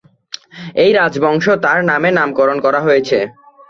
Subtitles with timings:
[0.83, 3.17] এই রাজবংশ তার নামে নামকরণ করা হয়েছে।